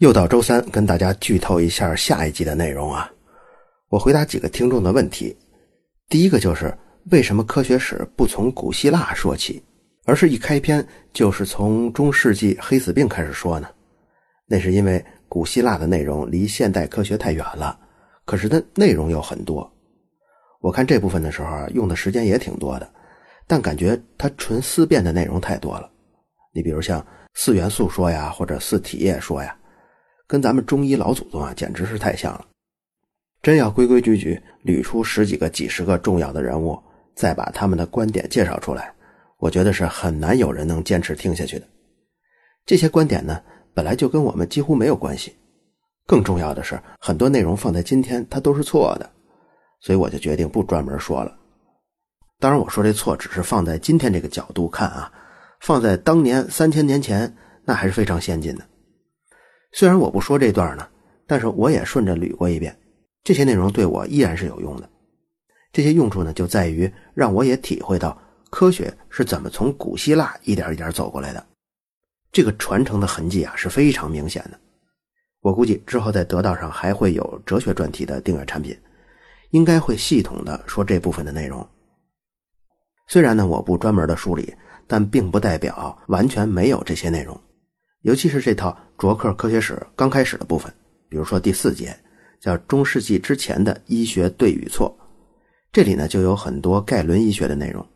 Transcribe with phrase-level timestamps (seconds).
[0.00, 3.12] 又到周三，跟大家剧透一下下一集的内容啊！
[3.90, 5.36] 我回答几个听众的问题。
[6.08, 6.74] 第一个就是
[7.10, 9.62] 为什么科学史不从古希腊说起，
[10.06, 10.82] 而是一开篇
[11.12, 13.68] 就是从中世纪黑死病开始说呢？
[14.46, 17.78] 那是因为古希腊的内容离现代科学太远了，
[18.24, 19.70] 可是它内容有很多。
[20.62, 22.90] 我看这部分的时候用的时间也挺多的，
[23.46, 25.90] 但感觉它纯思辨的内容太多了。
[26.54, 29.54] 你比如像四元素说呀，或者四体液说呀。
[30.30, 32.46] 跟咱们中医老祖宗啊，简直是太像了。
[33.42, 36.80] 真要规规矩矩捋出十几个、几十个重要的人物，
[37.16, 38.94] 再把他们的观点介绍出来，
[39.38, 41.66] 我觉得是很难有人能坚持听下去的。
[42.64, 43.42] 这些观点呢，
[43.74, 45.34] 本来就跟我们几乎没有关系。
[46.06, 49.10] 更重要的是，很多内容放在今天它都是错的，
[49.80, 51.36] 所以我就决定不专门说了。
[52.38, 55.12] 当然，我说这错只是放在今天这个角度看啊，
[55.58, 58.64] 放在当年三千年前，那还是非常先进的。
[59.72, 60.88] 虽然我不说这段呢，
[61.26, 62.76] 但是我也顺着捋过一遍，
[63.22, 64.88] 这些内容对我依然是有用的。
[65.72, 71.46] 这些用处呢，就在于让我也体会到科学是怎么从古希腊一点一点走过来的，
[72.32, 74.58] 这个传承的痕迹啊是非常明显的。
[75.40, 78.76] 我估计之后在得道上还会有哲学专题的订阅产品，
[79.50, 81.64] 应该会系统的说这部分的内容。
[83.06, 84.52] 虽然呢我不专门的梳理，
[84.88, 87.40] 但并不代表完全没有这些内容。
[88.02, 90.72] 尤其是这套卓克科学史刚开始的部分，
[91.08, 91.94] 比如说第四节
[92.40, 94.96] 叫“中世纪之前的医学对与错”，
[95.70, 97.86] 这里呢就有很多盖伦医学的内容。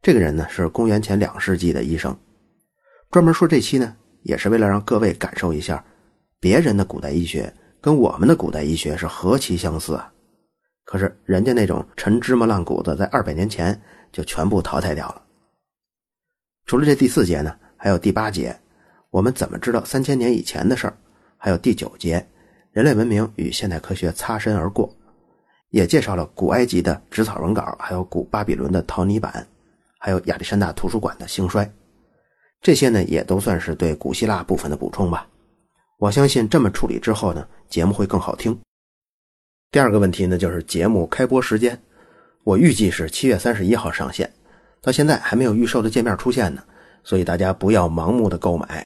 [0.00, 2.16] 这个人呢是公元前两世纪的医生，
[3.12, 5.84] 专门说这期呢也是为了让各位感受一下，
[6.40, 10.12] 别人的古代医学跟我们的古代医学是何其相似啊！
[10.84, 15.22] 可是人家那种陈芝麻烂谷子在二百年前就全部淘汰掉了。
[16.66, 18.58] 除了这第四节呢，还有第八节。
[19.12, 20.96] 我们怎么知道三千年以前的事儿？
[21.36, 22.26] 还有第九节，
[22.70, 24.90] 人类文明与现代科学擦身而过，
[25.68, 29.46] 也介绍了古埃及的纸草文稿，还有古巴比伦的陶泥板，
[29.98, 31.70] 还有亚历山大图书馆的兴衰。
[32.62, 35.28] 这些呢，也都算是对古希腊部分的补充吧。
[35.98, 38.58] 我相信这么处理之后呢，节目会更好听。
[39.70, 41.78] 第二个问题呢，就是节目开播时间，
[42.44, 44.32] 我预计是七月三十一号上线，
[44.80, 46.64] 到现在还没有预售的界面出现呢，
[47.04, 48.82] 所以大家不要盲目的购买。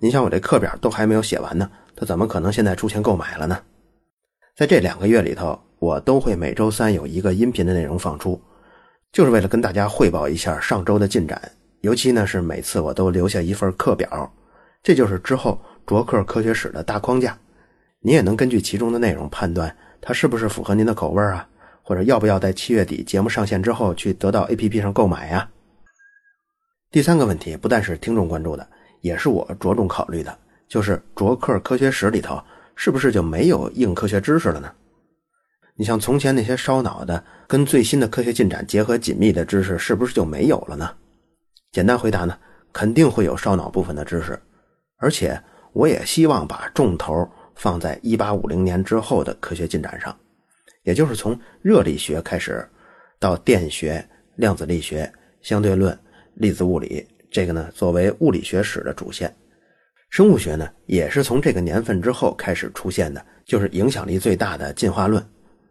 [0.00, 3.60] 您想我这课表都还没有写完呢，他怎么可能现在出钱购买了呢？
[4.54, 8.40] 在这两个月里头，我都会每周三有一个音频的内容放出，
[9.12, 11.50] 就是为了跟大家汇报一下上周的进展。
[11.80, 14.32] 尤其呢是每次我都留下一份课表，
[14.84, 17.36] 这就是之后卓克科学史的大框架。
[18.00, 21.48] 您也能根据其中的内容判断它是不是符合您的口味啊，
[21.82, 25.48] 或者要不要在七月底节目上线之后去得到 APP 上购买呀？
[26.92, 28.64] 第三个问题不但是听众关注的。
[29.00, 30.38] 也是我着重考虑的，
[30.68, 32.42] 就是卓克科学史里头
[32.74, 34.72] 是不是就没有硬科学知识了呢？
[35.74, 40.92] 你像从前那些烧脑的、跟最新的科学进展结合紧密的知识，是不是就没有了呢？
[41.70, 42.36] 简单回答呢，
[42.72, 44.36] 肯定会有烧脑部分的知识，
[44.96, 45.40] 而且
[45.72, 50.16] 我也希望把重头放在1850年之后的科学进展上，
[50.82, 52.68] 也就是从热力学开始，
[53.20, 54.04] 到电学、
[54.34, 55.96] 量子力学、相对论、
[56.34, 57.06] 粒子物理。
[57.30, 59.34] 这个呢，作为物理学史的主线，
[60.10, 65.22] 生物学呢也是从这个年份之后开始出现的，就是影响力最大的进化论，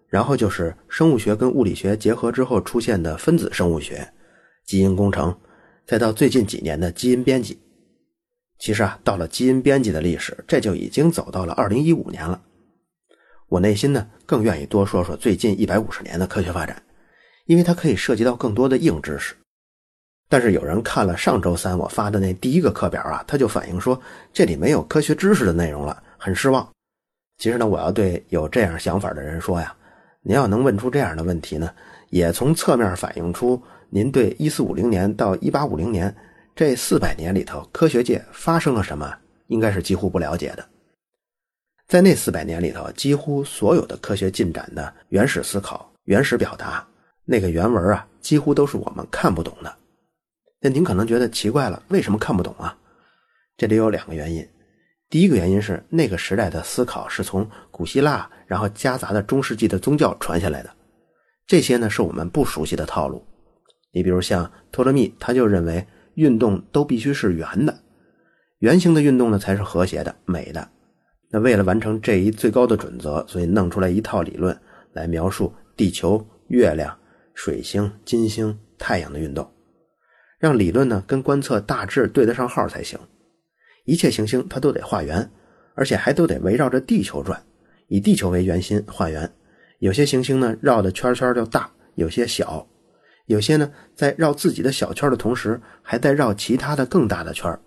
[0.08, 4.08] 然后就是生物学跟物理学结合之后出现的分子生物学、
[4.66, 5.36] 基因工程，
[5.86, 7.60] 再到最近几年的基因编辑。
[8.60, 12.42] 其实啊，到了基因编辑的历史，这就已经走到了二零一五年了。
[13.50, 16.84] 我内心呢更愿意多说说最近一百五十年的科学发展，
[17.46, 19.34] 因为它可以涉及到更多的硬知识。
[20.30, 24.00] 但是有人看了上周三我发的那第一个课表啊，他就反映说
[24.34, 26.68] 这里没有科学知识的内容了，很失望。
[27.38, 29.74] 其实呢，我要对有这样想法的人说呀，
[30.22, 31.72] 您要能问出这样的问题呢，
[32.10, 36.14] 也从侧面反映出您对一四五零年到一八五零年
[36.56, 39.14] 这四百年里头科学界发生了什么，
[39.48, 40.66] 应该是几乎不了解的。
[41.88, 46.86] 在那四百年里头，几乎所有的科学进展的原始思考、原始表达，
[47.24, 49.74] 那个原文啊，几乎都是我们看不懂的。
[50.60, 52.78] 那您可能觉得奇怪了，为什么看不懂啊？
[53.58, 54.48] 这里有两个原因。
[55.10, 60.70] 第一个原因是那个时代的思考是从古希腊，然后夹杂的中世纪的宗教传下来的，
[61.46, 63.24] 这些呢是我们不熟悉的套路。
[63.94, 67.80] 你比如像托勒密，他就认为运动都必须是圆的，
[68.60, 70.68] 圆形的运动呢才是和谐的、美的。
[71.30, 74.60] 那为了完成这一最高的准则，所以弄出来一套理论
[74.92, 76.98] 来描述地球、月亮、
[77.34, 79.50] 水星、金星、太阳的运动。
[80.40, 83.00] 让理论呢跟观测大致对得上号才行，
[83.86, 85.30] 一切行星它都得画圆，
[85.76, 87.42] 而且还都得围绕着地球转，
[87.88, 89.32] 以地球为圆心画圆。
[89.80, 92.68] 有些行星呢绕的圈圈就大，有些小，
[93.26, 97.60] 有些呢在绕自己的小圈的同时，还在绕其他的更大的圈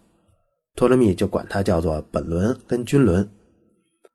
[0.76, 3.28] 托勒密就管它叫做本轮跟均轮。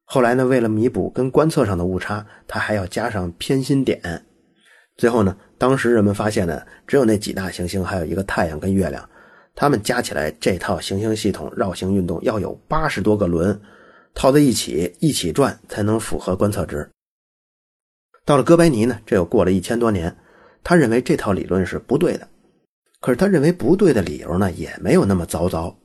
[0.06, 4.26] 后来呢，为了弥补跟观测上的误差，他还要加上偏心点。
[4.96, 9.08] 最后呢，当时人们发现呢，只有那几大行星，还有一个太阳跟月亮，
[9.56, 13.60] 它们加起来这套行星系统绕行运动要有八十多个轮
[14.14, 16.90] 套在一起一起转，才能符合观测值。
[18.26, 20.16] 到了哥白尼呢，这又过了一千多年，
[20.64, 22.28] 他认为这套理论是不对的。
[23.00, 25.78] 可是他认为不对的理由呢，也没有那么糟糟，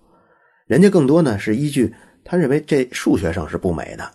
[0.67, 1.95] 人家更多呢是依据
[2.25, 4.11] 他认为这数学上是不美的，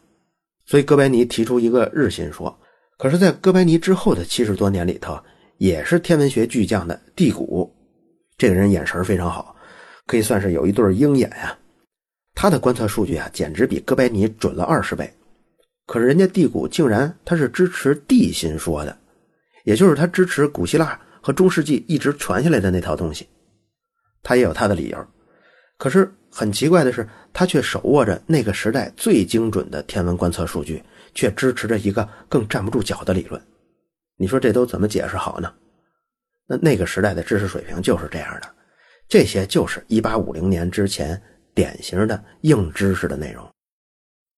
[0.65, 2.57] 所以哥白尼提出一个日心说。
[2.97, 5.19] 可是，在哥白尼之后的七十多年里头，
[5.57, 7.73] 也是天文学巨匠的蒂谷，
[8.37, 9.55] 这个人眼神非常好，
[10.05, 11.57] 可以算是有一对鹰眼啊。
[12.33, 15.11] 他的观测数据啊，简直比哥白尼准了二十倍。
[15.85, 18.97] 可是人家地谷竟然他是支持地心说的，
[19.63, 23.27] 也就是他支持古希腊和中世纪一直传下来的那套东西。
[24.23, 25.07] 他也有他的理由。
[25.77, 30.83] 可是很奇怪的是，他却手握着那个时代最精准的天文观测数据。
[31.17, 33.41] 却支持着一个更站不住脚的理论，
[34.17, 35.53] 你说这都怎么解释好呢？
[36.47, 38.47] 那那个时代的知识水平就是这样的，
[39.07, 41.21] 这些就是一八五零年之前
[41.53, 43.47] 典型的硬知识的内容。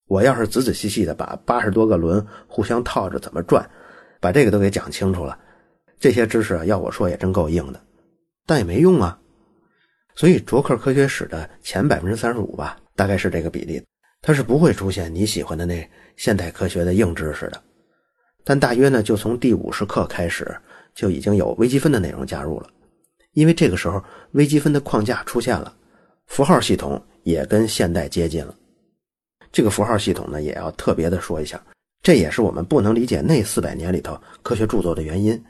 [0.07, 3.69] 我要是仔仔细细的把八十多个轮互相套着怎么转，
[4.21, 5.37] 把这个都给讲清楚了，
[5.99, 7.81] 这些知识啊，要我说也真够硬的，
[8.45, 9.19] 但也没用啊。
[10.15, 13.83] 所以卓克科学史的前百分之三十五吧，大概是这个比例。
[14.21, 17.61] 它是不会出现你喜欢的那现代科学的硬知识的，
[18.49, 20.49] 但大约呢，就从第五十课开始
[20.95, 22.67] 就已经有微积分的内容加入了，
[23.33, 24.01] 因为这个时候
[24.31, 25.75] 微积分的框架出现了，
[26.27, 28.55] 符号系统也跟现代接近了。
[29.51, 31.61] 这个符号系统呢，也要特别的说一下，
[32.01, 35.43] 这也是我们不能理解那四百年里头科学著作的原因，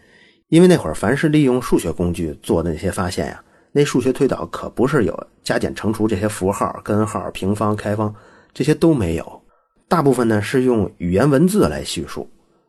[0.47, 3.39] 因为那会儿凡是利用数学工具做的那些发现呀，
[3.71, 8.11] 那数学推导可不是有加减乘除这些符号、根号、平方、开方。
[8.55, 9.41] 这些都没有，
[9.87, 12.27] 大部分呢是用语言文字来叙述，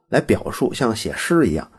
[0.09, 1.71] 来表述，像写诗一样。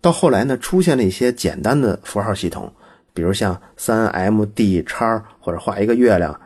[0.00, 2.72] 到后来呢，出现了一些简单的符号系统，
[3.12, 6.38] 比如像三 M D 叉或者画一个月亮，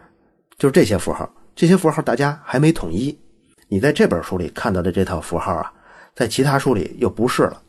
[0.56, 1.28] 就是这些符号。
[1.56, 3.18] 这些符号大家还没统一。
[3.66, 5.72] 你在这本书里看到的这套符号啊，
[6.14, 7.60] 在其他书里又不是了。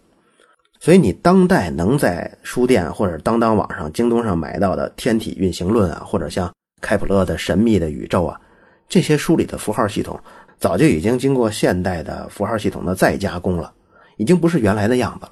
[0.79, 8.39] 所以你当代能在书店或者当当网上、京东上买到的《天体运行论》啊，或者像开普勒的《神秘的宇宙》啊。
[8.87, 10.17] 这些书里的符号系统
[10.59, 13.73] 早就已经经过现代的符号系统的再加工了，
[14.17, 15.31] 已经不是原来的样子了。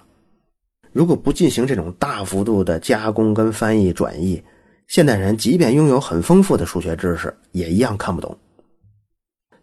[0.93, 4.41] 如果不进行这种大幅度的加工跟翻译转译，
[4.87, 8.35] 现代人即便拥有很丰富的数学知识，也一样看不懂。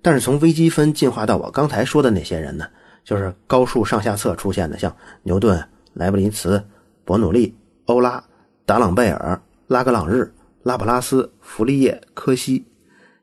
[0.03, 2.67] 但是从微积分进化到我刚才说的那些人呢，
[3.03, 6.63] 就是高数上下册出现的，像牛顿、莱布尼茨、
[7.07, 7.57] 伯努利、
[7.87, 8.23] 欧拉、
[8.67, 10.31] 达朗贝尔、拉格朗日、
[10.63, 12.67] 拉普拉斯、弗利叶、柯西。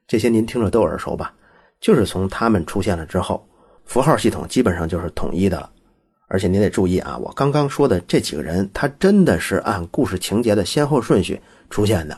[0.07, 1.33] 这些您听着都耳熟吧？
[1.81, 3.45] 就是从他们出现了之后，
[3.86, 5.69] 符号系统基本上就是统一的了。
[6.28, 12.18] 而且您得注意啊，我刚刚说的这几个人，他真的是按故事情节的先后顺序出现的。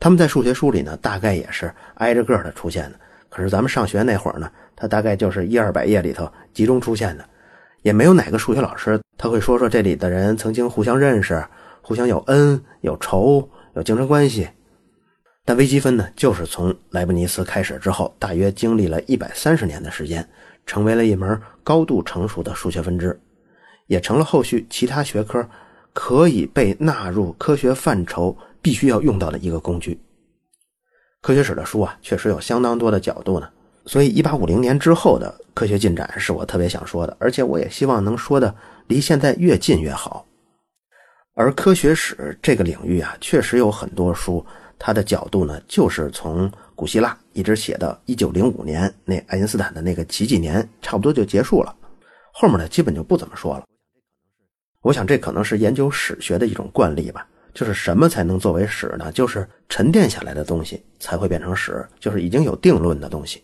[0.00, 2.98] 他们在数学书里呢，大概也是挨着个的出现的。
[3.28, 7.24] 可是咱们上学那会儿呢，他大概就是一二百页里头集中出现的，
[7.82, 11.44] 也没有哪个数学老师他会说说这里的人曾经互相认识，
[11.82, 14.48] 互相有恩有仇有竞争关系。
[15.46, 20.28] 但微积分呢，就是从莱布尼茨开始之后，大约经历了一百三十年的时间，
[20.66, 23.16] 成为了一门高度成熟的数学分支，
[23.86, 25.48] 也成了后续其他学科
[25.92, 30.00] 可以被纳入科学范畴必须要用到的一个工具。
[31.22, 33.48] 科学史的书啊，确实有相当多的角度呢，
[33.84, 38.52] 所以一八五零年之后的科学进展是我特别想说的，而且我也希望能说的
[38.88, 40.26] 离现在越近越好。
[41.34, 44.44] 而科学史这个领域啊，确实有很多书。
[44.78, 51.74] 他的角度呢，就是从古希腊一直写到一九零五年，那爱因斯坦的那个奇迹年，差不多就结束了。
[52.32, 53.64] 后面呢，基本就不怎么说了。
[54.82, 57.26] 我想这可能是研究史学的一种惯例吧。
[57.54, 59.10] 就是什么才能作为史呢？
[59.10, 63.42] 就是沉淀下来的东西才会变成史，就是已经有定论的东西。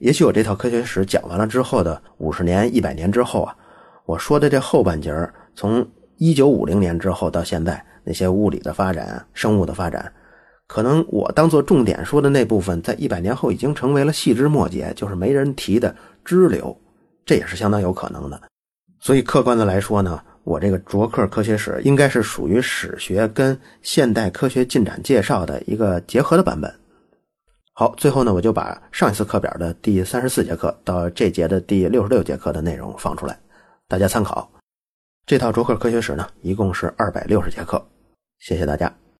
[0.00, 3.56] 也许我这套科学史讲完了之后的五十年、一百年之后啊，
[4.04, 5.14] 我说的这后半截
[5.54, 7.80] 从一九五零年之后到现在。
[8.04, 10.12] 那些物理的发展、生物的发展，
[10.66, 15.94] 可能我当做重点说的那部分，在一百年后已经成为了细枝末节，就是没人提的
[16.24, 16.76] 支流，
[17.24, 18.40] 这也是相当有可能的。
[19.00, 26.72] 所以客观的来说呢，我这个卓克科学史应该是属于史学跟现代科学进展介绍的一个结合的版本。
[27.74, 33.38] 好，最后呢，我就把上一次课表的第三十四节课到这节的第六十六节课的内容放出来，
[33.88, 34.48] 大家参考。
[35.26, 37.82] 这套卓克科学史呢，一共是二百六十节课。
[38.42, 39.01] 谢谢大家。